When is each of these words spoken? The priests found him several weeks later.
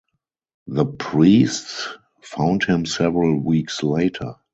The 0.65 0.87
priests 0.87 1.87
found 2.23 2.63
him 2.63 2.87
several 2.87 3.39
weeks 3.39 3.83
later. 3.83 4.33